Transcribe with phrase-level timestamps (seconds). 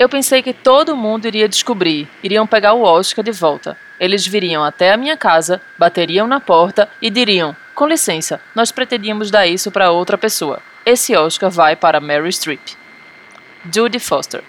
[0.00, 3.76] Eu pensei que todo mundo iria descobrir, iriam pegar o Oscar de volta.
[4.00, 9.30] Eles viriam até a minha casa, bateriam na porta e diriam: Com licença, nós pretendíamos
[9.30, 10.62] dar isso para outra pessoa.
[10.86, 12.62] Esse Oscar vai para Mary Streep.
[13.70, 14.42] Judy Foster.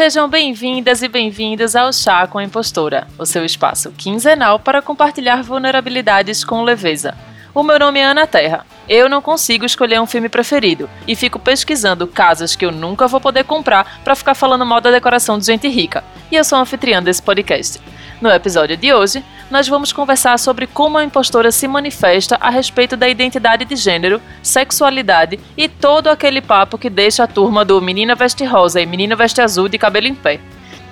[0.00, 5.42] Sejam bem-vindas e bem-vindos ao Chá com a Impostora, o seu espaço quinzenal para compartilhar
[5.42, 7.14] vulnerabilidades com leveza.
[7.54, 8.64] O meu nome é Ana Terra.
[8.88, 13.20] Eu não consigo escolher um filme preferido e fico pesquisando casas que eu nunca vou
[13.20, 16.02] poder comprar para ficar falando mal da decoração de gente rica.
[16.32, 17.78] E eu sou a anfitriã desse podcast.
[18.22, 22.96] No episódio de hoje, nós vamos conversar sobre como a impostora se manifesta a respeito
[22.96, 28.14] da identidade de gênero, sexualidade e todo aquele papo que deixa a turma do menina
[28.14, 30.40] veste rosa e menina veste azul de cabelo em pé.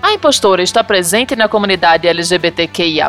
[0.03, 3.09] A impostora está presente na comunidade LGBTQIA?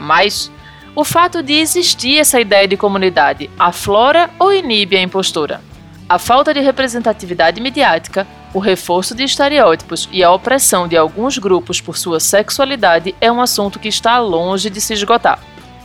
[0.96, 5.62] O fato de existir essa ideia de comunidade aflora ou inibe a impostora?
[6.08, 11.80] A falta de representatividade midiática, o reforço de estereótipos e a opressão de alguns grupos
[11.80, 15.40] por sua sexualidade é um assunto que está longe de se esgotar.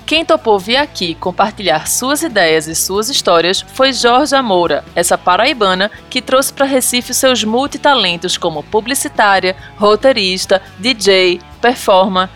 [0.06, 5.90] Quem topou vir aqui compartilhar suas ideias e suas histórias foi Jorge Moura, essa paraibana
[6.10, 12.28] que trouxe para Recife seus multitalentos como publicitária, roteirista, DJ, performer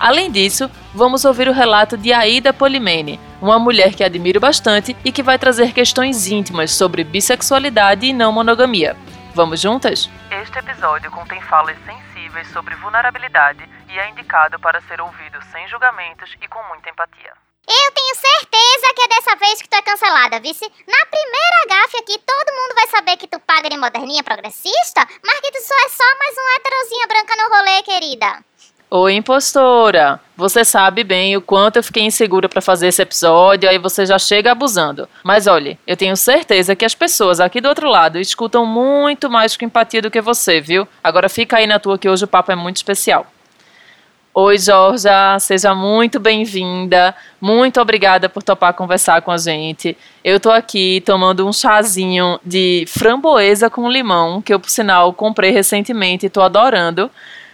[0.00, 5.12] Além disso, vamos ouvir o relato de Aida Polimene, uma mulher que admiro bastante e
[5.12, 8.96] que vai trazer questões íntimas sobre bissexualidade e não monogamia.
[9.32, 10.10] Vamos juntas?
[10.30, 16.36] Este episódio contém falas sensíveis sobre vulnerabilidade e é indicado para ser ouvido sem julgamentos
[16.42, 17.32] e com muita empatia.
[17.68, 20.64] Eu tenho certeza que é dessa vez que tu é cancelada, vice.
[20.64, 25.40] Na primeira gafe aqui, todo mundo vai saber que tu paga de moderninha progressista, mas
[25.40, 28.49] que tu só é só mais uma heterozinha branca no rolê, querida.
[28.92, 30.18] Oi, impostora!
[30.36, 34.18] Você sabe bem o quanto eu fiquei insegura para fazer esse episódio, aí você já
[34.18, 35.08] chega abusando.
[35.22, 39.56] Mas olhe, eu tenho certeza que as pessoas aqui do outro lado escutam muito mais
[39.56, 40.88] com empatia do que você, viu?
[41.04, 43.28] Agora fica aí na tua que hoje o papo é muito especial.
[44.34, 47.14] Oi, Jorja, seja muito bem-vinda.
[47.40, 49.96] Muito obrigada por topar conversar com a gente.
[50.24, 55.52] Eu tô aqui tomando um chazinho de framboesa com limão, que eu, por sinal, comprei
[55.52, 57.08] recentemente e tô adorando.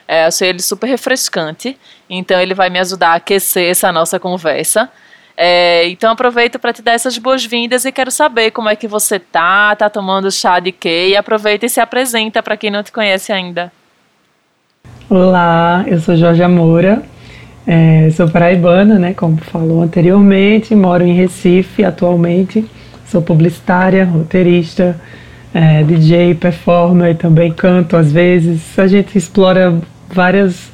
[0.09, 1.77] É, achei ele super refrescante,
[2.09, 4.89] então ele vai me ajudar a aquecer essa nossa conversa.
[5.37, 9.19] É, então aproveito para te dar essas boas-vindas e quero saber como é que você
[9.19, 11.09] tá, tá tomando chá de quê?
[11.11, 13.71] E aproveita e se apresenta para quem não te conhece ainda.
[15.11, 17.03] Olá, eu sou Jorge Moura,
[17.67, 22.65] é, sou paraibana, né, como falou anteriormente, moro em Recife atualmente,
[23.07, 24.99] sou publicitária, roteirista,
[25.53, 28.79] é, DJ, performer, também canto às vezes.
[28.79, 29.79] A gente explora
[30.09, 30.71] várias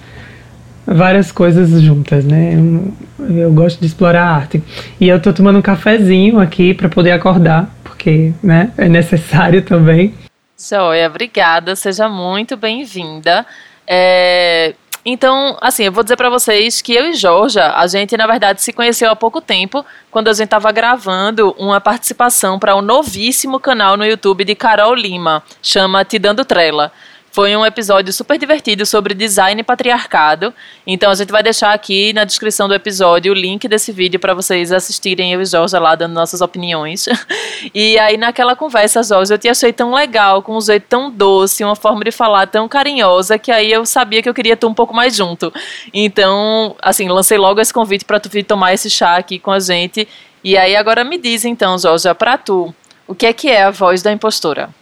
[0.87, 2.55] várias coisas juntas, né?
[2.55, 4.63] Eu, eu, gosto de explorar a arte.
[5.01, 10.15] E eu tô tomando um cafezinho aqui para poder acordar, porque, né, é necessário também.
[10.59, 13.47] Joia, obrigada, seja muito bem-vinda.
[13.87, 18.27] É, então, assim, eu vou dizer para vocês que eu e Jorja, a gente na
[18.27, 22.79] verdade se conheceu há pouco tempo, quando a gente estava gravando uma participação para o
[22.79, 26.93] um novíssimo canal no YouTube de Carol Lima, chama Te Dando Trela.
[27.33, 30.53] Foi um episódio super divertido sobre design e patriarcado.
[30.87, 34.35] Então a gente vai deixar aqui na descrição do episódio o link desse vídeo para
[34.35, 37.07] vocês assistirem eu e Jorge lá dando nossas opiniões.
[37.75, 41.65] e aí naquela conversa, Jorge, eu te achei tão legal, com um jeito tão doce,
[41.65, 44.75] uma forma de falar tão carinhosa, que aí eu sabia que eu queria tu um
[44.75, 45.51] pouco mais junto.
[45.95, 49.59] Então, assim, lancei logo esse convite para tu vir tomar esse chá aqui com a
[49.59, 50.07] gente.
[50.45, 52.75] E aí agora me diz então, Jorge, para tu,
[53.09, 54.82] o que é que é a voz da impostora?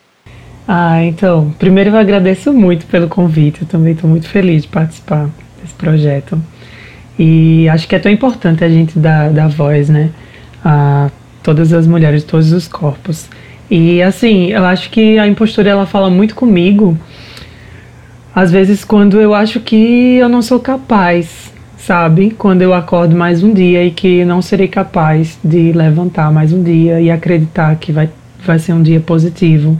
[0.72, 5.28] Ah, então, primeiro eu agradeço muito pelo convite, eu também estou muito feliz de participar
[5.60, 6.40] desse projeto.
[7.18, 10.10] E acho que é tão importante a gente dar, dar voz, né,
[10.64, 11.10] a
[11.42, 13.28] todas as mulheres todos os corpos.
[13.68, 16.96] E assim, eu acho que a impostura ela fala muito comigo,
[18.32, 22.30] às vezes quando eu acho que eu não sou capaz, sabe?
[22.38, 26.62] Quando eu acordo mais um dia e que não serei capaz de levantar mais um
[26.62, 28.08] dia e acreditar que vai,
[28.46, 29.76] vai ser um dia positivo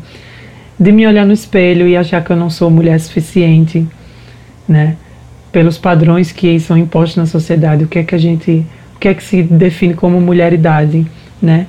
[0.80, 3.86] de me olhar no espelho e achar que eu não sou mulher suficiente,
[4.66, 4.96] né?
[5.52, 8.64] Pelos padrões que são impostos na sociedade, o que é que a gente,
[8.96, 11.06] o que é que se define como mulheridade,
[11.42, 11.66] né?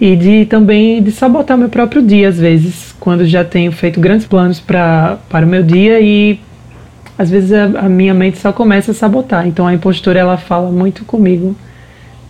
[0.00, 4.26] E de também de sabotar meu próprio dia às vezes, quando já tenho feito grandes
[4.26, 6.38] planos para para o meu dia e
[7.18, 9.46] às vezes a, a minha mente só começa a sabotar.
[9.46, 11.56] Então a impostura ela fala muito comigo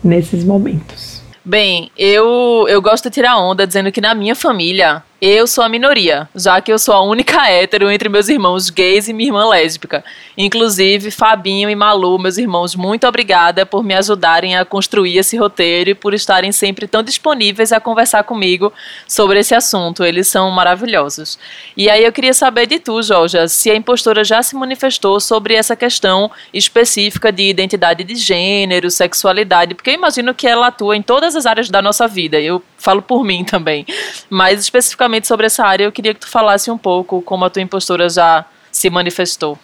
[0.02, 1.22] nesses momentos.
[1.44, 5.68] Bem, eu, eu gosto de tirar onda dizendo que na minha família Eu sou a
[5.68, 9.48] minoria, já que eu sou a única hétero entre meus irmãos gays e minha irmã
[9.48, 10.04] lésbica.
[10.36, 15.90] Inclusive, Fabinho e Malu, meus irmãos, muito obrigada por me ajudarem a construir esse roteiro
[15.90, 18.72] e por estarem sempre tão disponíveis a conversar comigo
[19.06, 20.02] sobre esse assunto.
[20.02, 21.38] Eles são maravilhosos.
[21.76, 25.54] E aí eu queria saber de tu, Jorge, se a impostora já se manifestou sobre
[25.54, 31.02] essa questão específica de identidade de gênero, sexualidade, porque eu imagino que ela atua em
[31.02, 32.40] todas as áreas da nossa vida.
[32.40, 33.86] Eu falo por mim também.
[34.28, 37.62] Mas especificamente sobre essa área, eu queria que tu falasse um pouco como a tua
[37.62, 39.58] impostora já se manifestou.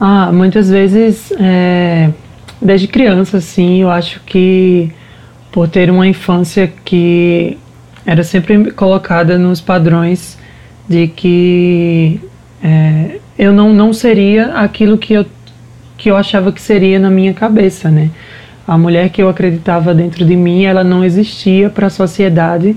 [0.00, 2.10] Ah, muitas vezes, é,
[2.60, 4.90] desde criança, assim, eu acho que
[5.52, 7.56] por ter uma infância que
[8.04, 10.38] era sempre colocada nos padrões
[10.88, 12.20] de que
[12.62, 15.26] é, eu não, não seria aquilo que eu,
[15.96, 18.10] que eu achava que seria na minha cabeça, né?
[18.66, 22.76] A mulher que eu acreditava dentro de mim, ela não existia para a sociedade,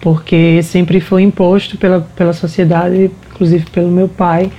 [0.00, 4.50] porque sempre foi imposto pela, pela sociedade, inclusive pelo meu pai,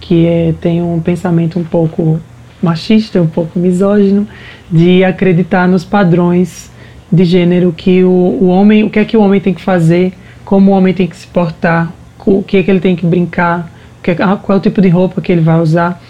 [0.00, 2.20] que é, tem um pensamento um pouco
[2.62, 4.26] machista, um pouco misógino,
[4.70, 6.70] de acreditar nos padrões
[7.10, 10.12] de gênero que o, o homem, o que é que o homem tem que fazer,
[10.44, 11.92] como o homem tem que se portar,
[12.26, 13.70] o que é que ele tem que brincar,
[14.02, 16.00] é, qual é o tipo de roupa que ele vai usar.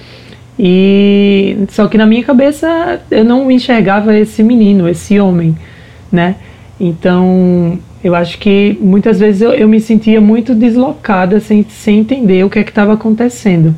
[0.59, 5.57] E só que na minha cabeça eu não enxergava esse menino, esse homem,
[6.11, 6.37] né?
[6.81, 12.45] Então eu acho que muitas vezes eu, eu me sentia muito deslocada sem, sem entender
[12.45, 13.75] o que é que estava acontecendo.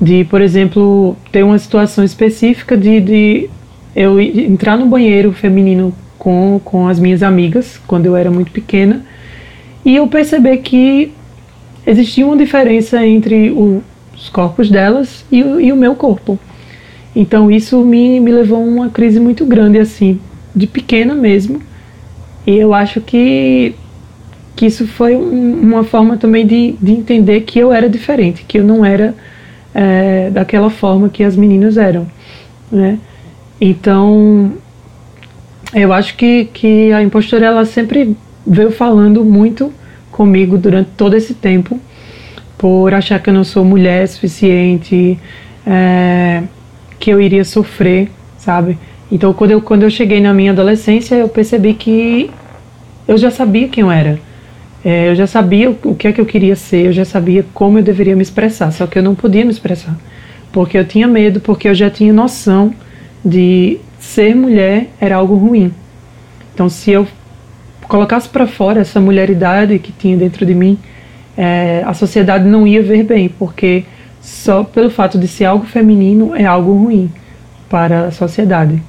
[0.00, 3.50] De, por exemplo, ter uma situação específica de, de
[3.94, 9.04] eu entrar no banheiro feminino com, com as minhas amigas quando eu era muito pequena
[9.84, 11.12] e eu perceber que
[11.86, 13.82] existia uma diferença entre o,
[14.16, 16.38] os corpos delas e e o meu corpo.
[17.14, 20.18] Então isso me, me levou a uma crise muito grande, assim,
[20.54, 21.60] de pequena mesmo.
[22.46, 23.74] E eu acho que,
[24.56, 28.58] que isso foi um, uma forma também de, de entender que eu era diferente, que
[28.58, 29.14] eu não era
[29.74, 32.06] é, daquela forma que as meninas eram,
[32.70, 32.98] né?
[33.60, 34.52] Então,
[35.72, 38.16] eu acho que, que a impostora, ela sempre
[38.46, 39.72] veio falando muito
[40.10, 41.80] comigo durante todo esse tempo,
[42.64, 45.18] por achar que eu não sou mulher suficiente,
[45.66, 46.42] é,
[46.98, 48.08] que eu iria sofrer,
[48.38, 48.78] sabe?
[49.12, 52.30] Então, quando eu, quando eu cheguei na minha adolescência, eu percebi que
[53.06, 54.18] eu já sabia quem eu era.
[54.82, 57.44] É, eu já sabia o, o que é que eu queria ser, eu já sabia
[57.52, 59.94] como eu deveria me expressar, só que eu não podia me expressar.
[60.50, 62.72] Porque eu tinha medo, porque eu já tinha noção
[63.22, 65.70] de ser mulher era algo ruim.
[66.54, 67.06] Então, se eu
[67.86, 70.78] colocasse para fora essa mulheridade que tinha dentro de mim,
[71.36, 73.84] é, a sociedade não ia ver bem, porque
[74.20, 77.12] só pelo fato de ser algo feminino é algo ruim
[77.68, 78.82] para a sociedade.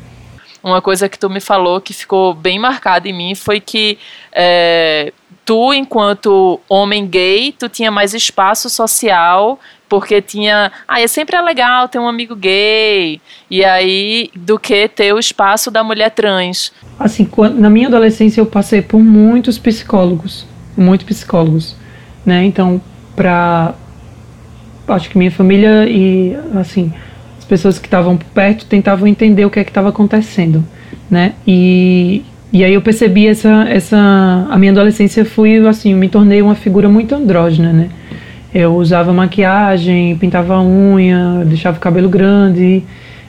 [0.64, 4.00] Uma coisa que tu me falou que ficou bem marcada em mim foi que
[4.32, 5.14] é,
[5.46, 11.88] tu, enquanto homem gay, tu tinha mais espaço social porque tinha, ah, é sempre legal
[11.88, 13.22] ter um amigo gay,
[13.52, 16.72] e aí, do que ter o espaço da mulher trans.
[17.00, 21.76] Assim, na minha adolescência eu passei por muitos psicólogos, muitos psicólogos
[22.26, 22.44] né?
[22.46, 22.82] Então,
[23.16, 23.74] para
[24.88, 26.92] acho que minha família e assim
[27.40, 30.64] as pessoas que estavam perto tentavam entender o que é que estava acontecendo,
[31.10, 31.34] né?
[31.46, 32.24] E
[32.54, 36.90] e aí eu percebi essa essa a minha adolescência fui assim me tornei uma figura
[36.90, 37.90] muito andrógena, né?
[38.54, 42.84] Eu usava maquiagem, pintava unha, deixava o cabelo grande,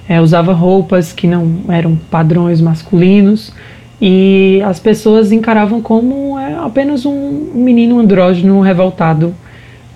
[0.08, 3.52] é, usava roupas que não eram padrões masculinos
[4.00, 9.34] e as pessoas encaravam como é, apenas um menino andrógeno revoltado,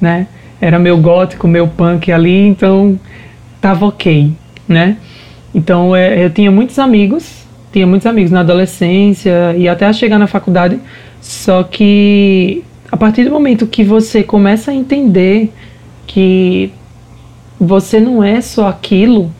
[0.00, 0.26] né?
[0.60, 2.98] Era meu gótico, meu punk ali, então
[3.60, 4.32] tava ok,
[4.68, 4.96] né?
[5.54, 10.26] Então é, eu tinha muitos amigos, tinha muitos amigos na adolescência e até chegar na
[10.26, 10.78] faculdade,
[11.20, 15.52] só que a partir do momento que você começa a entender
[16.06, 16.72] que
[17.58, 19.30] você não é só aquilo,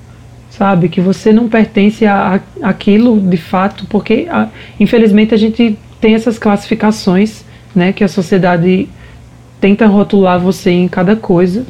[0.61, 0.91] sabe?
[0.91, 4.49] Que você não pertence a, aquilo de fato, porque a,
[4.79, 7.95] infelizmente a gente tem essas classificações, né?
[7.95, 8.87] Que a sociedade
[9.59, 11.65] tenta rotular você em cada coisa.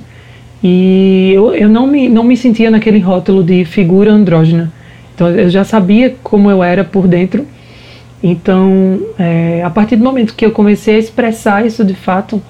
[0.60, 4.72] E eu, eu não, me, não me sentia naquele rótulo de figura andrógena.
[5.14, 7.46] Então eu já sabia como eu era por dentro.
[8.20, 12.42] Então, é, a partir do momento que eu comecei a expressar isso de fato,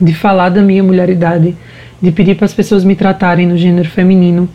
[0.00, 1.54] de falar da minha mulheridade,
[2.00, 4.48] de pedir para as pessoas me tratarem no gênero feminino,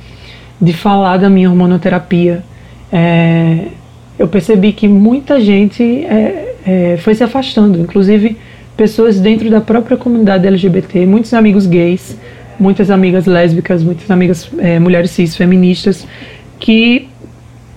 [0.60, 2.44] de falar da minha hormonoterapia,
[2.92, 3.68] é,
[4.18, 8.38] eu percebi que muita gente é, é, foi se afastando, inclusive
[8.76, 12.18] pessoas dentro da própria comunidade LGBT, muitos amigos gays,
[12.60, 16.08] muitas amigas lésbicas, muitas amigas é, mulheres cis feministas,
[16.60, 17.08] que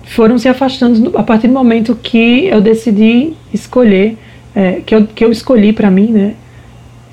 [0.03, 4.17] foram se afastando a partir do momento que eu decidi escolher,
[4.55, 6.33] é, que, eu, que eu escolhi para mim, né,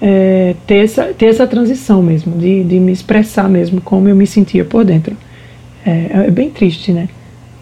[0.01, 4.27] é, ter, essa, ter essa transição mesmo, de, de me expressar mesmo como eu me
[4.27, 5.17] sentia por dentro.
[5.89, 7.09] É, é bem triste, né?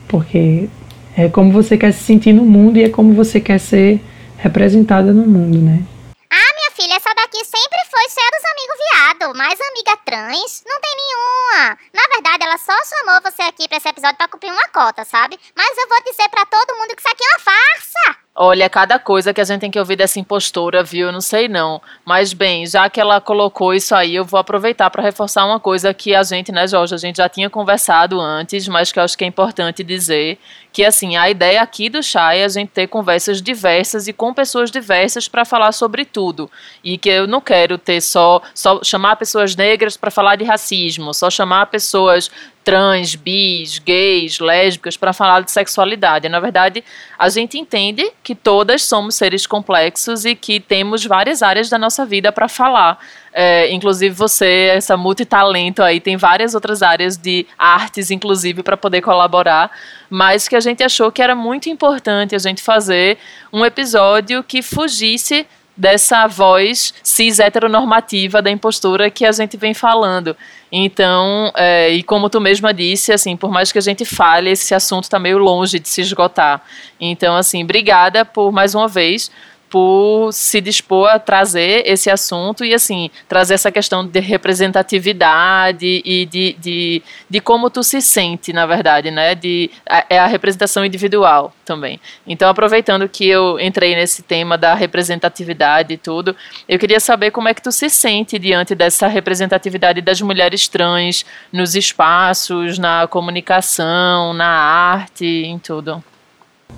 [0.08, 0.68] Porque
[1.16, 4.00] é como você quer se sentir no mundo e é como você quer ser
[4.36, 5.84] representada no mundo, né?
[6.28, 10.80] Ah, minha filha, essa daqui sempre foi ser dos amigos viado, mas amiga trans não
[10.80, 11.78] tem nenhuma.
[11.94, 15.38] Na verdade, ela só chamou você aqui pra esse episódio pra cumprir uma cota, sabe?
[15.56, 18.25] Mas eu vou dizer pra todo mundo que isso aqui é uma farsa.
[18.38, 21.06] Olha, cada coisa que a gente tem que ouvir dessa impostora, viu?
[21.06, 21.80] Eu não sei não.
[22.04, 25.94] Mas bem, já que ela colocou isso aí, eu vou aproveitar para reforçar uma coisa
[25.94, 29.16] que a gente, né, Jorge, a gente já tinha conversado antes, mas que eu acho
[29.16, 30.38] que é importante dizer,
[30.76, 34.34] que assim, a ideia aqui do chá é a gente ter conversas diversas e com
[34.34, 36.50] pessoas diversas para falar sobre tudo.
[36.84, 41.14] E que eu não quero ter só, só chamar pessoas negras para falar de racismo,
[41.14, 42.30] só chamar pessoas
[42.66, 46.28] trans, bis, gays, lésbicas para falar de sexualidade.
[46.28, 46.82] Na verdade,
[47.16, 52.04] a gente entende que todas somos seres complexos e que temos várias áreas da nossa
[52.04, 52.98] vida para falar.
[53.32, 59.00] É, inclusive você, essa multitalento aí, tem várias outras áreas de artes, inclusive, para poder
[59.00, 59.70] colaborar,
[60.10, 63.18] mas que a gente achou que era muito importante a gente fazer
[63.52, 65.46] um episódio que fugisse
[65.76, 70.34] dessa voz cis heteronormativa da impostura que a gente vem falando.
[70.72, 74.74] Então, é, e como tu mesma disse, assim, por mais que a gente fale, esse
[74.74, 76.62] assunto está meio longe de se esgotar.
[76.98, 79.30] Então, assim, obrigada por mais uma vez
[79.70, 86.26] por se dispor a trazer esse assunto e, assim, trazer essa questão de representatividade e
[86.26, 89.34] de, de, de como tu se sente, na verdade, né?
[89.34, 89.70] De,
[90.08, 92.00] é a representação individual também.
[92.26, 96.36] Então, aproveitando que eu entrei nesse tema da representatividade e tudo,
[96.68, 101.24] eu queria saber como é que tu se sente diante dessa representatividade das mulheres trans
[101.52, 106.02] nos espaços, na comunicação, na arte, em tudo.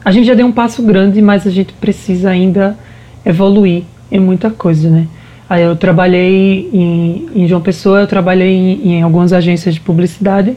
[0.04, 2.76] A gente já deu um passo grande, mas a gente precisa ainda
[3.24, 5.06] evoluir em muita coisa, né?
[5.48, 10.54] Aí eu trabalhei em, em João Pessoa, eu trabalhei em, em, algumas agências de publicidade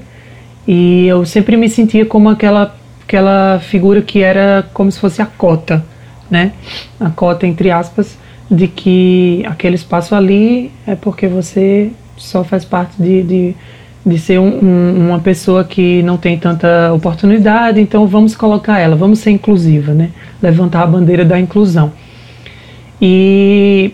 [0.68, 5.26] e eu sempre me sentia como aquela, aquela figura que era como se fosse a
[5.26, 5.84] cota,
[6.30, 6.52] né?
[7.00, 8.18] A cota, entre aspas,
[8.50, 13.56] de que aquele espaço ali é porque você só faz parte de, de
[14.06, 18.96] de ser um, um, uma pessoa que não tem tanta oportunidade, então vamos colocar ela,
[18.96, 20.10] vamos ser inclusiva, né?
[20.42, 21.92] Levantar a bandeira da inclusão.
[23.02, 23.92] E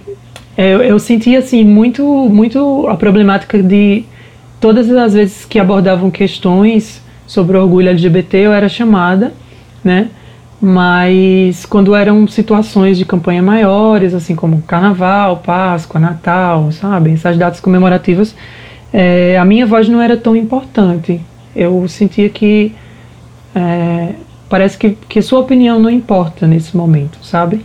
[0.58, 4.06] eu, eu senti assim muito, muito a problemática de
[4.60, 9.34] todas as vezes que abordavam questões sobre orgulho LGBT eu era chamada,
[9.84, 10.08] né?
[10.60, 17.60] Mas quando eram situações de campanha maiores, assim como Carnaval, Páscoa, Natal, sabe, essas datas
[17.60, 18.34] comemorativas,
[18.94, 21.20] é, a minha voz não era tão importante.
[21.56, 22.74] Eu sentia que
[23.56, 24.14] é,
[24.50, 27.62] parece que, que sua opinião não importa nesse momento, sabe?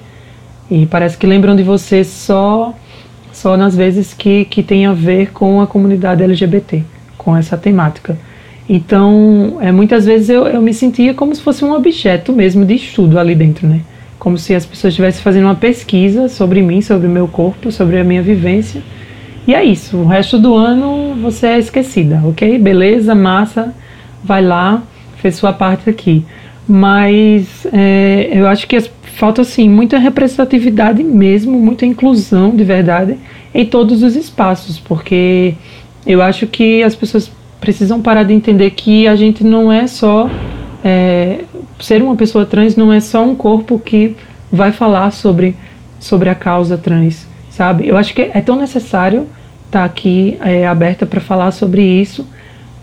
[0.70, 2.74] E parece que lembram de você só
[3.32, 6.84] só nas vezes que, que tem a ver com a comunidade LGBT,
[7.16, 8.16] com essa temática.
[8.68, 12.74] Então, é, muitas vezes eu, eu me sentia como se fosse um objeto mesmo de
[12.74, 13.80] estudo ali dentro, né?
[14.18, 17.98] Como se as pessoas estivessem fazendo uma pesquisa sobre mim, sobre o meu corpo, sobre
[17.98, 18.82] a minha vivência
[19.46, 19.96] e é isso.
[19.96, 22.58] O resto do ano você é esquecida, ok?
[22.58, 23.74] Beleza, massa,
[24.22, 24.82] vai lá,
[25.16, 26.24] fez sua parte aqui.
[26.68, 28.80] Mas é, eu acho que
[29.16, 33.18] falta assim muita representatividade mesmo, muita inclusão de verdade
[33.54, 35.54] em todos os espaços, porque
[36.06, 37.30] eu acho que as pessoas
[37.60, 40.30] precisam parar de entender que a gente não é só
[40.84, 41.40] é,
[41.78, 44.16] ser uma pessoa trans não é só um corpo que
[44.50, 45.54] vai falar sobre
[46.00, 47.86] sobre a causa trans sabe?
[47.86, 49.28] Eu acho que é tão necessário
[49.66, 52.26] estar tá aqui é, aberta para falar sobre isso,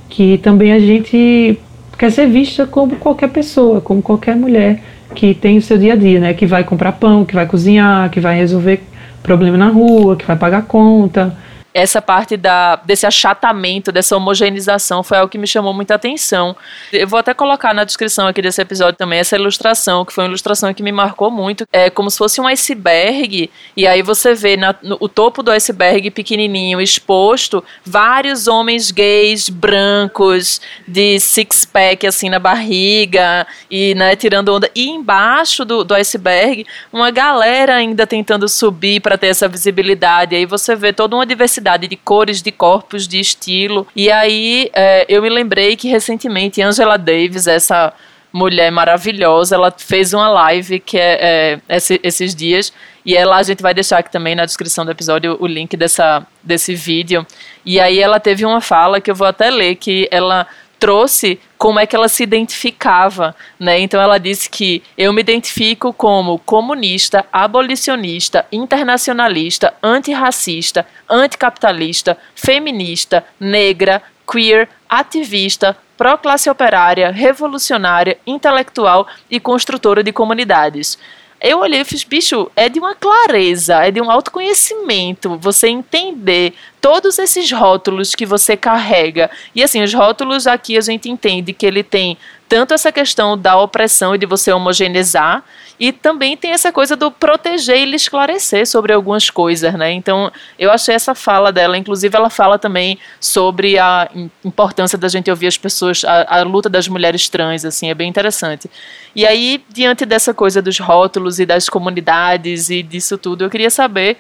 [0.08, 1.60] que também a gente
[1.98, 4.82] quer ser vista como qualquer pessoa, como qualquer mulher
[5.14, 6.34] que tem o seu dia a dia, né?
[6.34, 8.82] Que vai comprar pão, que vai cozinhar, que vai resolver
[9.22, 11.36] problema na rua, que vai pagar conta,
[11.74, 16.56] essa parte da, desse achatamento, dessa homogeneização foi algo que me chamou muita atenção.
[16.92, 20.30] Eu vou até colocar na descrição aqui desse episódio também essa ilustração, que foi uma
[20.30, 21.66] ilustração que me marcou muito.
[21.72, 25.52] É como se fosse um iceberg, e aí você vê na, no, o topo do
[25.52, 34.50] iceberg pequenininho exposto vários homens gays brancos de six-pack assim na barriga e né, tirando
[34.50, 34.70] onda.
[34.74, 40.36] E embaixo do, do iceberg, uma galera ainda tentando subir para ter essa visibilidade.
[40.36, 43.86] Aí você vê toda uma diversidade diversidade de cores, de corpos, de estilo.
[43.96, 47.94] E aí é, eu me lembrei que recentemente Angela Davis, essa
[48.32, 52.72] mulher maravilhosa, ela fez uma live que é, é esse, esses dias
[53.04, 56.26] e ela a gente vai deixar aqui também na descrição do episódio o link dessa
[56.44, 57.26] desse vídeo.
[57.66, 60.48] E aí ela teve uma fala que eu vou até ler que ela
[60.80, 63.80] trouxe como é que ela se identificava, né?
[63.80, 74.02] Então ela disse que eu me identifico como comunista, abolicionista, internacionalista, antirracista, anticapitalista, feminista, negra,
[74.32, 80.98] queer, ativista, pró-classe operária, revolucionária, intelectual e construtora de comunidades.
[81.42, 86.54] Eu olhei e fiz, bicho, é de uma clareza, é de um autoconhecimento, você entender
[86.82, 89.30] todos esses rótulos que você carrega.
[89.54, 92.18] E assim, os rótulos aqui a gente entende que ele tem
[92.50, 95.44] tanto essa questão da opressão e de você homogeneizar,
[95.80, 99.92] e também tem essa coisa do proteger e lhe esclarecer sobre algumas coisas, né?
[99.92, 104.10] Então, eu achei essa fala dela, inclusive ela fala também sobre a
[104.44, 108.10] importância da gente ouvir as pessoas, a, a luta das mulheres trans, assim, é bem
[108.10, 108.70] interessante.
[109.16, 113.70] E aí, diante dessa coisa dos rótulos e das comunidades e disso tudo, eu queria
[113.70, 114.18] saber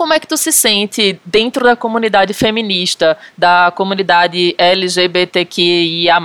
[0.00, 6.18] como é que tu se sente dentro da comunidade feminista, da comunidade LGBTQIA+,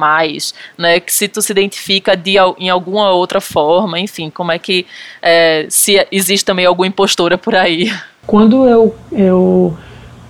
[0.78, 1.02] né?
[1.02, 4.86] Que se tu se identifica de, em alguma outra forma, enfim, como é que
[5.22, 7.92] é, se existe também alguma impostora por aí?
[8.26, 9.76] Quando eu, eu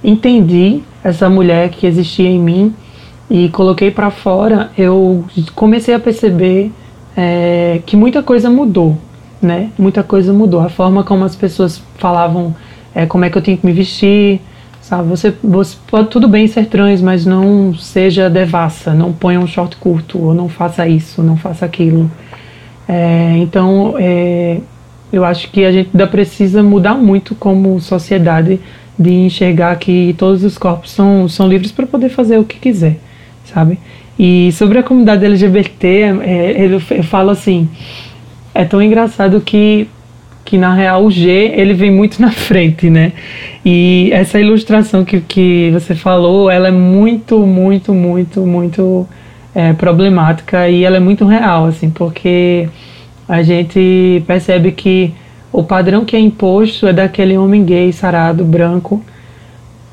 [0.03, 2.75] entendi essa mulher que existia em mim
[3.29, 5.23] e coloquei para fora, eu
[5.53, 6.71] comecei a perceber
[7.15, 8.97] é, que muita coisa mudou,
[9.39, 9.69] né?
[9.77, 10.61] Muita coisa mudou.
[10.61, 12.55] A forma como as pessoas falavam
[12.95, 14.39] é, como é que eu tenho que me vestir,
[14.81, 15.09] sabe?
[15.09, 19.75] Você, você pode tudo bem ser trans, mas não seja devassa, não ponha um short
[19.75, 22.09] curto, ou não faça isso, não faça aquilo.
[22.87, 24.59] É, então, é,
[25.11, 28.59] eu acho que a gente ainda precisa mudar muito como sociedade
[28.97, 32.97] de enxergar que todos os corpos são, são livres para poder fazer o que quiser,
[33.43, 33.77] sabe?
[34.17, 35.87] E sobre a comunidade LGBT,
[36.23, 37.67] é, eu, eu falo assim,
[38.53, 39.89] é tão engraçado que
[40.45, 43.11] que na real o G ele vem muito na frente, né?
[43.65, 49.07] E essa ilustração que, que você falou, ela é muito, muito, muito, muito
[49.55, 52.69] é, problemática e ela é muito real, assim, porque
[53.27, 55.11] a gente percebe que
[55.51, 59.03] o padrão que é imposto é daquele homem gay, sarado, branco,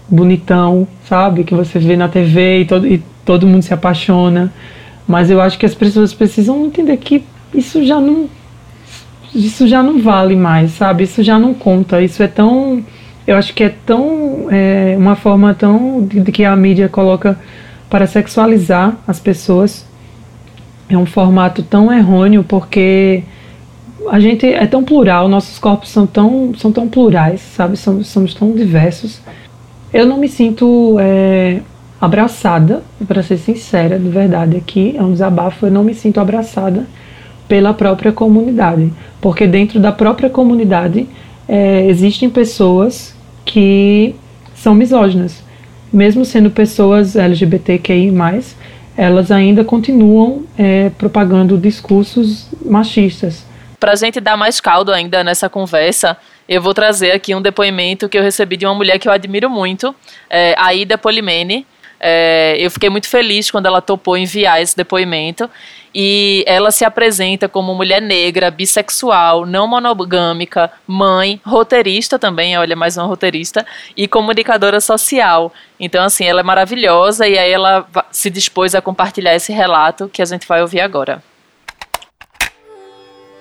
[0.07, 1.45] bonitão, sabe?
[1.45, 4.53] Que você vê na TV e todo, e todo mundo se apaixona.
[5.09, 8.29] Mas eu acho que as pessoas precisam entender que isso já não
[9.35, 11.05] isso já não vale mais, sabe?
[11.05, 12.03] Isso já não conta.
[12.03, 12.85] Isso é tão.
[13.27, 14.49] Eu acho que é tão.
[14.51, 16.05] É, uma forma tão.
[16.05, 17.39] De, de que a mídia coloca
[17.89, 19.87] para sexualizar as pessoas.
[20.89, 23.23] É um formato tão errôneo porque
[24.11, 27.77] a gente é tão plural, nossos corpos são tão, são tão plurais, sabe?
[27.77, 29.21] Somos, somos tão diversos.
[29.93, 31.61] Eu não me sinto é,
[32.01, 36.87] abraçada, para ser sincera, de verdade, aqui é um desabafo, eu não me sinto abraçada
[37.53, 41.07] pela própria comunidade, porque dentro da própria comunidade
[41.47, 44.15] é, existem pessoas que
[44.55, 45.45] são misóginas,
[45.93, 48.11] mesmo sendo pessoas LGBTQI+,
[48.97, 53.45] elas ainda continuam é, propagando discursos machistas.
[53.79, 56.17] Para a gente dar mais caldo ainda nessa conversa,
[56.49, 59.51] eu vou trazer aqui um depoimento que eu recebi de uma mulher que eu admiro
[59.51, 59.95] muito,
[60.31, 61.67] é, a Ida Polimene.
[62.05, 65.49] É, eu fiquei muito feliz quando ela topou enviar esse depoimento
[65.95, 72.97] e ela se apresenta como mulher negra, bissexual, não monogâmica, mãe, roteirista também, olha, mais
[72.97, 73.65] uma roteirista,
[73.97, 75.53] e comunicadora social.
[75.79, 80.23] Então, assim, ela é maravilhosa e aí ela se dispôs a compartilhar esse relato que
[80.23, 81.23] a gente vai ouvir agora.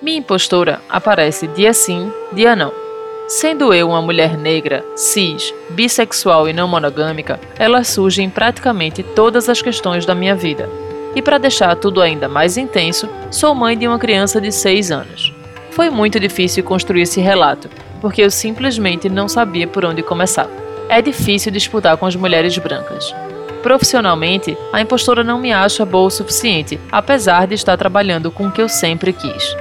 [0.00, 2.91] Minha impostora aparece dia sim, dia não.
[3.34, 9.48] Sendo eu uma mulher negra, cis, bissexual e não monogâmica, ela surge em praticamente todas
[9.48, 10.68] as questões da minha vida
[11.16, 15.32] e para deixar tudo ainda mais intenso, sou mãe de uma criança de 6 anos.
[15.70, 17.70] Foi muito difícil construir esse relato,
[18.02, 20.46] porque eu simplesmente não sabia por onde começar.
[20.86, 23.14] É difícil disputar com as mulheres brancas.
[23.62, 28.52] Profissionalmente, a impostora não me acha boa o suficiente, apesar de estar trabalhando com o
[28.52, 29.56] que eu sempre quis.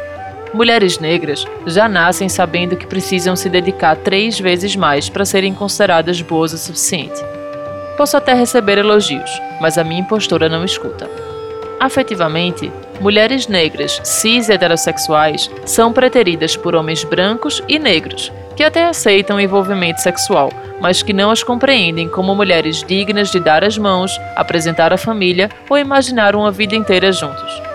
[0.53, 6.21] Mulheres negras já nascem sabendo que precisam se dedicar três vezes mais para serem consideradas
[6.21, 7.23] boas o suficiente.
[7.95, 11.09] Posso até receber elogios, mas a minha impostora não escuta.
[11.79, 19.39] Afetivamente, mulheres negras cis heterossexuais são preteridas por homens brancos e negros, que até aceitam
[19.39, 24.91] envolvimento sexual, mas que não as compreendem como mulheres dignas de dar as mãos, apresentar
[24.91, 27.70] a família ou imaginar uma vida inteira juntos.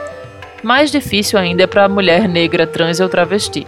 [0.62, 3.66] Mais difícil ainda é para a mulher negra trans ou travesti.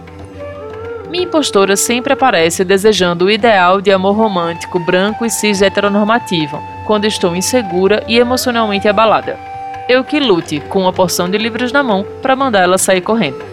[1.09, 7.05] Minha impostora sempre aparece desejando o ideal de amor romântico branco e cis heteronormativo, quando
[7.05, 9.49] estou insegura e emocionalmente abalada
[9.89, 13.43] eu que lute com uma porção de livros na mão para mandar ela sair correndo.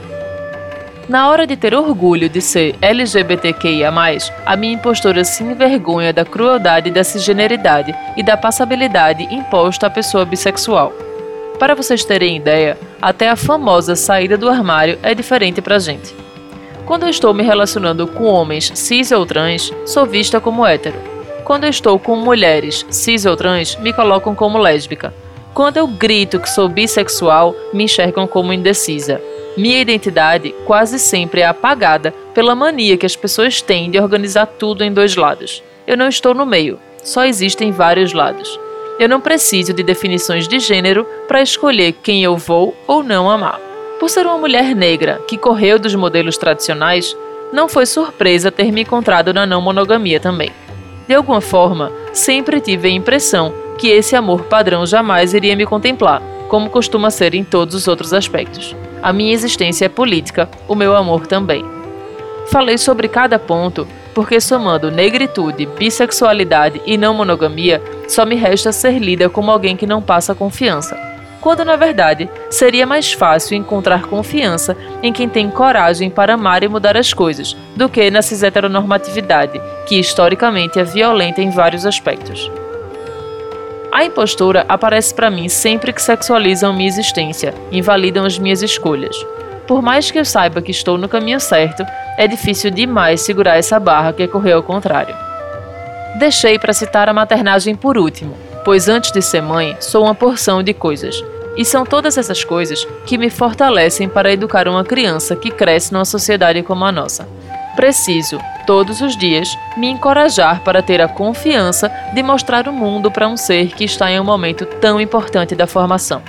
[1.08, 3.90] Na hora de ter orgulho de ser LGBTQIA,
[4.44, 10.26] a minha impostora se envergonha da crueldade da cisgeneridade e da passabilidade imposta à pessoa
[10.26, 10.92] bissexual.
[11.58, 16.14] Para vocês terem ideia, até a famosa saída do armário é diferente pra gente.
[16.84, 20.96] Quando eu estou me relacionando com homens cis ou trans, sou vista como hétero.
[21.44, 25.12] Quando eu estou com mulheres cis ou trans, me colocam como lésbica.
[25.52, 29.20] Quando eu grito que sou bissexual, me enxergam como indecisa.
[29.56, 34.84] Minha identidade quase sempre é apagada pela mania que as pessoas têm de organizar tudo
[34.84, 35.62] em dois lados.
[35.86, 38.60] Eu não estou no meio, só existem vários lados.
[38.98, 43.60] Eu não preciso de definições de gênero para escolher quem eu vou ou não amar.
[44.00, 47.14] Por ser uma mulher negra que correu dos modelos tradicionais,
[47.52, 50.50] não foi surpresa ter me encontrado na não monogamia também.
[51.06, 56.22] De alguma forma, sempre tive a impressão que esse amor padrão jamais iria me contemplar,
[56.48, 58.74] como costuma ser em todos os outros aspectos.
[59.02, 61.62] A minha existência é política, o meu amor também.
[62.46, 68.98] Falei sobre cada ponto porque, somando negritude, bissexualidade e não monogamia, só me resta ser
[68.98, 70.96] lida como alguém que não passa confiança.
[71.40, 76.68] Quando, na verdade, seria mais fácil encontrar confiança em quem tem coragem para amar e
[76.68, 82.50] mudar as coisas, do que na cis heteronormatividade, que historicamente é violenta em vários aspectos.
[83.92, 89.16] A impostura aparece para mim sempre que sexualizam minha existência, invalidam as minhas escolhas.
[89.66, 91.84] Por mais que eu saiba que estou no caminho certo,
[92.18, 95.25] é difícil demais segurar essa barra que correu ao contrário.
[96.16, 100.62] Deixei para citar a maternagem por último, pois antes de ser mãe, sou uma porção
[100.62, 101.22] de coisas.
[101.58, 106.06] E são todas essas coisas que me fortalecem para educar uma criança que cresce numa
[106.06, 107.28] sociedade como a nossa.
[107.76, 113.28] Preciso, todos os dias, me encorajar para ter a confiança de mostrar o mundo para
[113.28, 116.22] um ser que está em um momento tão importante da formação.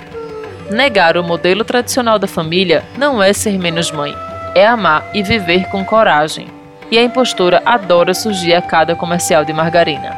[0.70, 4.14] Negar o modelo tradicional da família não é ser menos mãe,
[4.54, 6.57] é amar e viver com coragem.
[6.90, 10.16] E a impostura adora surgir a cada comercial de margarina.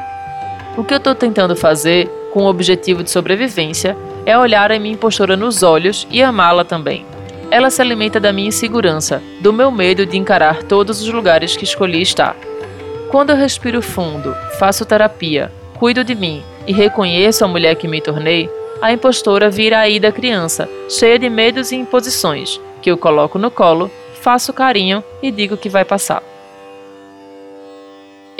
[0.76, 4.94] O que eu estou tentando fazer, com o objetivo de sobrevivência, é olhar a minha
[4.94, 7.04] impostura nos olhos e amá-la também.
[7.50, 11.64] Ela se alimenta da minha insegurança, do meu medo de encarar todos os lugares que
[11.64, 12.36] escolhi estar.
[13.10, 18.00] Quando eu respiro fundo, faço terapia, cuido de mim e reconheço a mulher que me
[18.00, 18.48] tornei,
[18.80, 23.50] a impostora vira aí da criança, cheia de medos e imposições, que eu coloco no
[23.50, 23.90] colo,
[24.22, 26.29] faço carinho e digo que vai passar.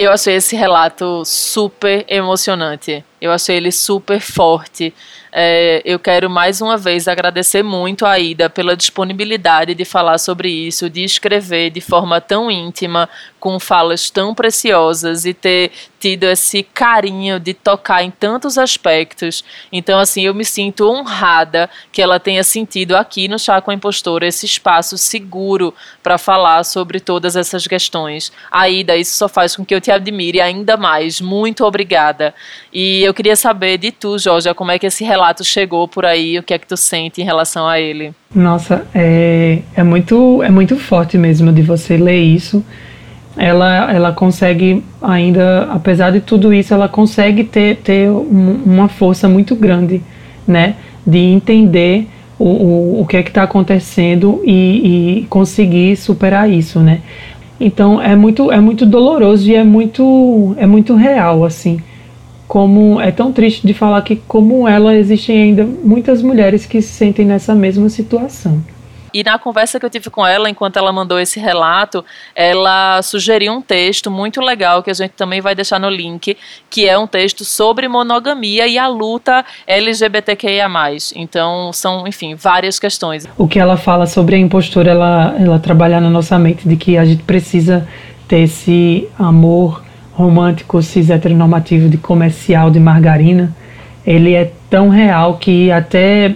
[0.01, 3.05] Eu achei esse relato super emocionante.
[3.21, 4.93] Eu achei ele super forte.
[5.31, 10.49] É, eu quero mais uma vez agradecer muito a Ida pela disponibilidade de falar sobre
[10.49, 13.07] isso, de escrever de forma tão íntima,
[13.39, 19.43] com falas tão preciosas e ter tido esse carinho de tocar em tantos aspectos.
[19.71, 23.73] Então, assim, eu me sinto honrada que ela tenha sentido aqui no Chá com a
[23.73, 28.31] Impostora esse espaço seguro para falar sobre todas essas questões.
[28.51, 31.21] Aida, isso só faz com que eu te admire ainda mais.
[31.21, 32.33] Muito obrigada.
[32.73, 36.37] E eu queria saber de tu, Jorge, como é que esse relato chegou por aí,
[36.37, 38.13] o que é que tu sente em relação a ele?
[38.33, 42.63] Nossa, é, é, muito, é muito forte mesmo de você ler isso.
[43.35, 49.55] Ela, ela consegue ainda, apesar de tudo isso, ela consegue ter, ter uma força muito
[49.55, 50.01] grande,
[50.47, 50.75] né?
[51.07, 56.79] De entender o, o, o que é que está acontecendo e, e conseguir superar isso,
[56.79, 57.01] né?
[57.59, 61.81] Então é muito, é muito doloroso e é muito, é muito real, assim
[62.51, 66.89] como é tão triste de falar que como ela existem ainda muitas mulheres que se
[66.89, 68.61] sentem nessa mesma situação.
[69.13, 72.03] E na conversa que eu tive com ela, enquanto ela mandou esse relato,
[72.35, 76.35] ela sugeriu um texto muito legal que a gente também vai deixar no link,
[76.69, 80.67] que é um texto sobre monogamia e a luta LGBTQIA+.
[81.15, 83.29] Então, são, enfim, várias questões.
[83.37, 86.97] O que ela fala sobre a impostura, ela, ela trabalha na nossa mente de que
[86.97, 87.87] a gente precisa
[88.27, 89.81] ter esse amor
[90.13, 93.55] romântico cis heteronormativo de comercial de margarina,
[94.05, 96.35] ele é tão real que até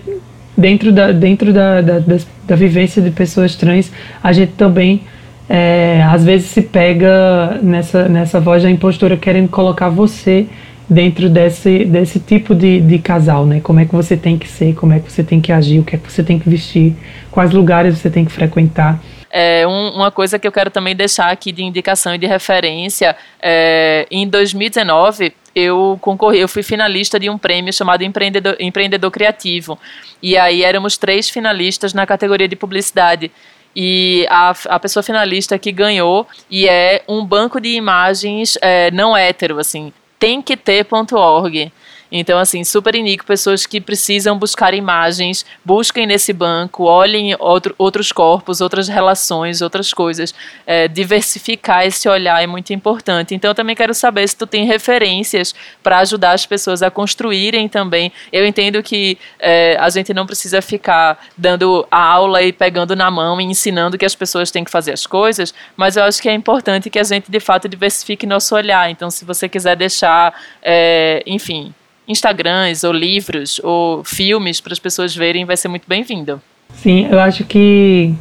[0.57, 3.91] dentro da, dentro da, da, da, da vivência de pessoas trans,
[4.23, 5.01] a gente também
[5.49, 10.47] é, às vezes se pega nessa, nessa voz da impostura querendo colocar você
[10.89, 13.59] dentro desse, desse tipo de, de casal, né?
[13.59, 15.83] Como é que você tem que ser, como é que você tem que agir, o
[15.83, 16.95] que é que você tem que vestir,
[17.31, 19.01] quais lugares você tem que frequentar.
[19.37, 23.17] É, um, uma coisa que eu quero também deixar aqui de indicação e de referência,
[23.41, 29.77] é, em 2019 eu concorri, eu fui finalista de um prêmio chamado Empreendedor, Empreendedor Criativo.
[30.23, 33.29] E aí éramos três finalistas na categoria de publicidade.
[33.75, 39.17] E a, a pessoa finalista que ganhou e é um banco de imagens é, não
[39.17, 41.73] hétero, assim, tem que ter.org.
[42.17, 48.13] Então, assim, super indico pessoas que precisam buscar imagens, busquem nesse banco, olhem outro, outros
[48.13, 50.33] corpos, outras relações, outras coisas.
[50.65, 53.35] É, diversificar esse olhar é muito importante.
[53.35, 57.67] Então, eu também quero saber se tu tem referências para ajudar as pessoas a construírem
[57.67, 58.13] também.
[58.31, 63.11] Eu entendo que é, a gente não precisa ficar dando a aula e pegando na
[63.11, 66.29] mão e ensinando que as pessoas têm que fazer as coisas, mas eu acho que
[66.29, 68.89] é importante que a gente de fato diversifique nosso olhar.
[68.89, 71.73] Então, se você quiser deixar, é, enfim,
[72.07, 76.41] Instagrams ou livros ou filmes para as pessoas verem, vai ser muito bem-vindo.
[76.73, 78.13] Sim, eu acho que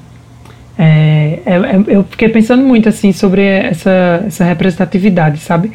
[0.79, 5.73] é, é, é, eu fiquei pensando muito assim sobre essa, essa representatividade, sabe?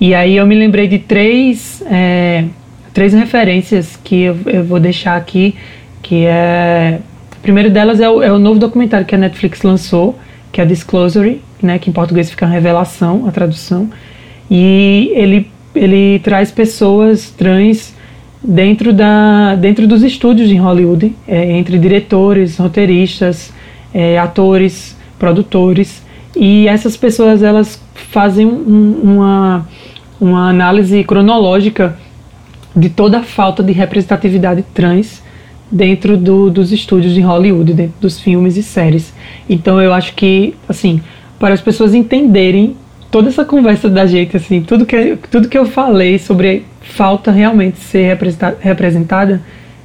[0.00, 2.44] E aí eu me lembrei de três, é,
[2.92, 5.54] três referências que eu, eu, vou deixar aqui,
[6.02, 6.98] que é...
[7.38, 10.18] O primeiro delas é o, é o novo documentário que a Netflix lançou,
[10.52, 13.90] que é Disclosure, né, que em português fica Revelação, a tradução.
[14.50, 17.94] E ele, ele traz pessoas trans
[18.42, 23.52] dentro, da, dentro dos estúdios em Hollywood, é, entre diretores, roteiristas,
[23.94, 26.02] é, atores, produtores.
[26.34, 29.68] E essas pessoas elas fazem um, uma,
[30.20, 31.96] uma análise cronológica
[32.74, 35.22] de toda a falta de representatividade trans
[35.70, 39.12] dentro do, dos estúdios de Hollywood, dentro dos filmes e séries.
[39.48, 41.00] Então eu acho que, assim,
[41.38, 42.76] para as pessoas entenderem
[43.12, 47.78] toda essa conversa da gente, assim, tudo que, tudo que eu falei sobre falta realmente
[47.78, 48.18] ser
[48.58, 49.40] representada,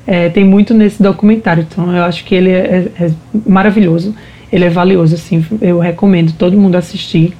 [0.08, 1.68] é, tem muito nesse documentário.
[1.70, 3.12] Então eu acho que ele é, é, é
[3.46, 4.16] maravilhoso,
[4.52, 7.34] ele é valioso, assim, eu recomendo todo mundo assistir.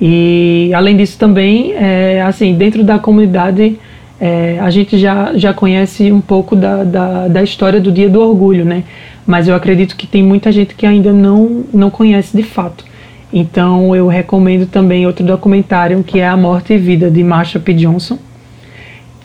[0.00, 3.78] E além disso também, é, assim, dentro da comunidade
[4.18, 8.20] é, a gente já, já conhece um pouco da, da, da, história do Dia do
[8.20, 8.84] Orgulho, né?
[9.26, 12.84] Mas eu acredito que tem muita gente que ainda não, não conhece de fato.
[13.32, 17.72] Então eu recomendo também outro documentário que é A Morte e Vida de Marsha P.
[17.72, 18.18] Johnson,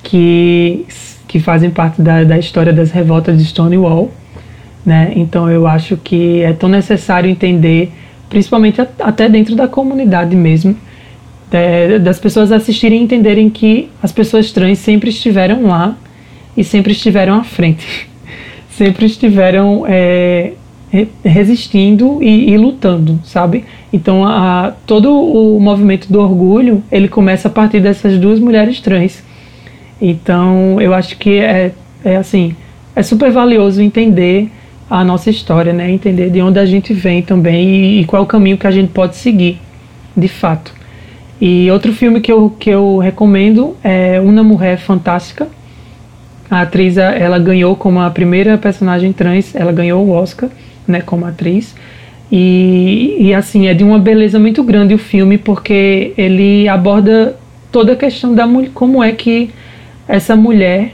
[0.01, 0.85] que,
[1.27, 4.09] que fazem parte da, da história das revoltas de Stonewall.
[4.85, 5.11] Né?
[5.17, 7.91] Então eu acho que é tão necessário entender,
[8.29, 10.77] principalmente até dentro da comunidade mesmo,
[11.51, 15.97] é, das pessoas assistirem e entenderem que as pessoas trans sempre estiveram lá
[16.55, 18.09] e sempre estiveram à frente,
[18.71, 20.53] sempre estiveram é,
[21.23, 23.65] resistindo e, e, lutando, sabe?
[23.91, 29.21] Então, a, todo o movimento do orgulho ele começa a partir dessas duas mulheres trans.
[30.01, 31.73] Então, eu acho que é,
[32.05, 32.55] é assim,
[32.95, 34.49] é super valioso entender
[34.89, 35.91] a nossa história, né?
[35.91, 38.89] Entender de onde a gente vem também e, e qual o caminho que a gente
[38.89, 39.59] pode seguir,
[40.15, 40.73] de fato.
[41.39, 45.47] E outro filme que eu, que eu recomendo é Uma Mulher Fantástica.
[46.49, 50.49] A atriz ela ganhou como a primeira personagem trans, ela ganhou o Oscar
[50.87, 51.75] né, como atriz.
[52.31, 57.37] E, e assim, é de uma beleza muito grande o filme, porque ele aborda
[57.71, 59.49] toda a questão da mulher, como é que
[60.07, 60.93] essa mulher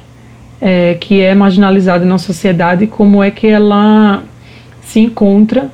[0.61, 4.23] é, que é marginalizada na sociedade, como é que ela
[4.81, 5.69] se encontra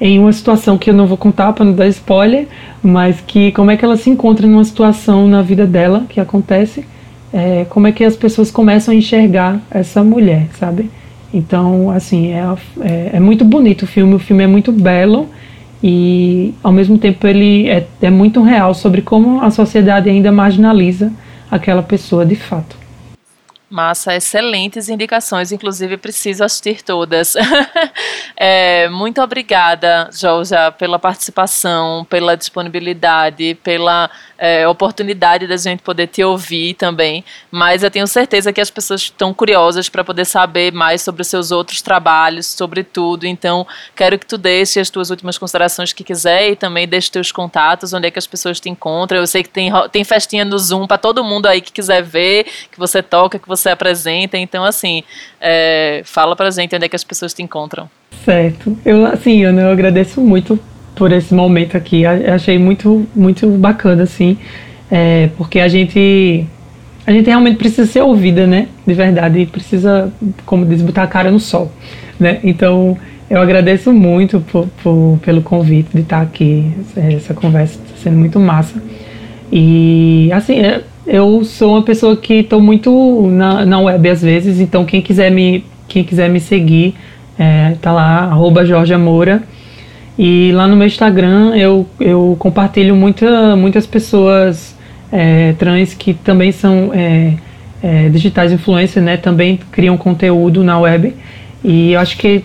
[0.00, 2.46] em uma situação que eu não vou contar para não dar spoiler,
[2.82, 6.84] mas que como é que ela se encontra numa situação na vida dela que acontece,
[7.32, 10.88] é, como é que as pessoas começam a enxergar essa mulher, sabe?
[11.32, 12.44] Então, assim, é,
[12.80, 15.28] é, é, muito bonito o filme, o filme é muito belo
[15.82, 21.12] e, ao mesmo tempo, ele é, é muito real sobre como a sociedade ainda marginaliza
[21.50, 22.76] aquela pessoa de fato.
[23.70, 27.34] Massa, excelentes indicações, inclusive preciso assistir todas.
[28.34, 36.24] é, muito obrigada, Jorja, pela participação, pela disponibilidade, pela é, oportunidade da gente poder te
[36.24, 37.22] ouvir também.
[37.50, 41.28] Mas eu tenho certeza que as pessoas estão curiosas para poder saber mais sobre os
[41.28, 43.26] seus outros trabalhos, sobre tudo.
[43.26, 47.30] Então, quero que tu deixe as tuas últimas considerações que quiser e também deixe teus
[47.30, 49.18] contatos, onde é que as pessoas te encontram.
[49.18, 52.44] Eu sei que tem, tem festinha no Zoom para todo mundo aí que quiser ver,
[52.70, 54.38] que você toca, que você você apresenta.
[54.38, 55.02] Então, assim,
[55.40, 57.88] é, fala pra gente onde é que as pessoas te encontram.
[58.24, 58.76] Certo.
[58.84, 60.58] Eu, assim, eu, eu agradeço muito
[60.94, 62.02] por esse momento aqui.
[62.02, 64.36] Eu achei muito, muito bacana, assim,
[64.90, 66.46] é, porque a gente,
[67.06, 68.68] a gente realmente precisa ser ouvida, né?
[68.86, 70.12] De verdade, precisa,
[70.44, 71.70] como diz, botar a cara no sol,
[72.18, 72.40] né?
[72.42, 72.98] Então,
[73.30, 76.72] eu agradeço muito por, por, pelo convite de estar aqui.
[76.96, 78.82] Essa conversa está sendo muito massa.
[79.52, 84.60] E, assim, é, eu sou uma pessoa que estou muito na, na web às vezes,
[84.60, 86.94] então quem quiser me, quem quiser me seguir,
[87.38, 89.42] é, tá lá, arroba Jorge Moura.
[90.18, 94.76] E lá no meu Instagram eu, eu compartilho muita, muitas pessoas
[95.10, 97.34] é, trans que também são é,
[97.82, 99.16] é, digitais influencers, né?
[99.16, 101.14] Também criam conteúdo na web.
[101.64, 102.44] E eu acho que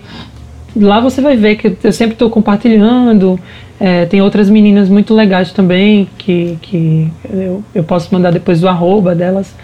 [0.76, 3.38] lá você vai ver que eu sempre estou compartilhando,
[3.78, 8.68] é, tem outras meninas muito legais também, que, que eu, eu posso mandar depois o
[8.68, 9.54] arroba delas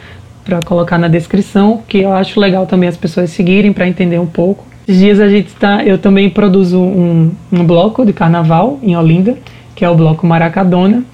[0.44, 4.27] para colocar na descrição, que eu acho legal também as pessoas seguirem para entender um
[4.27, 4.64] pouco.
[4.87, 9.37] Esses dias a gente tá, eu também produzo um, um bloco de carnaval em Olinda,
[9.75, 11.05] que é o bloco Maracadona,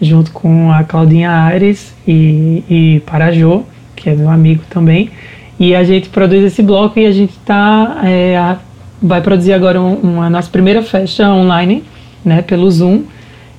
[0.00, 3.62] junto com a Claudinha Aires e, e Parajô,
[3.96, 5.10] que é meu amigo também.
[5.58, 8.56] E a gente produz esse bloco e a gente tá, é,
[9.02, 11.84] vai produzir agora um, uma nossa primeira festa online,
[12.24, 13.02] né, pelo Zoom.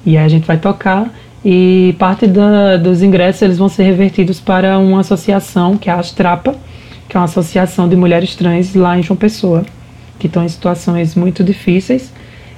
[0.06, 1.12] E aí a gente vai tocar
[1.44, 6.00] e parte da, dos ingressos eles vão ser revertidos para uma associação que é a
[6.00, 6.56] Astrapa,
[7.08, 9.64] que é uma associação de mulheres trans lá em João Pessoa,
[10.18, 12.12] que estão em situações muito difíceis